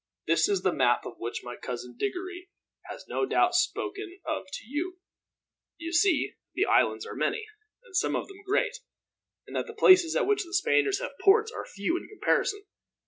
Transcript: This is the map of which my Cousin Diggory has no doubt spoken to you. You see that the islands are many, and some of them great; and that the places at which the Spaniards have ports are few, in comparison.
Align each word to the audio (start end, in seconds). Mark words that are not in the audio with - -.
This 0.25 0.49
is 0.49 0.63
the 0.63 0.73
map 0.73 1.05
of 1.05 1.19
which 1.19 1.41
my 1.43 1.55
Cousin 1.55 1.95
Diggory 1.95 2.49
has 2.85 3.05
no 3.07 3.23
doubt 3.23 3.53
spoken 3.53 4.17
to 4.25 4.65
you. 4.65 4.97
You 5.77 5.93
see 5.93 6.31
that 6.31 6.37
the 6.55 6.65
islands 6.65 7.05
are 7.05 7.13
many, 7.13 7.45
and 7.83 7.95
some 7.95 8.15
of 8.15 8.27
them 8.27 8.41
great; 8.43 8.79
and 9.45 9.55
that 9.55 9.67
the 9.67 9.75
places 9.75 10.15
at 10.15 10.25
which 10.25 10.43
the 10.43 10.55
Spaniards 10.55 10.97
have 11.01 11.19
ports 11.21 11.51
are 11.51 11.67
few, 11.67 11.97
in 11.97 12.07
comparison. 12.07 12.63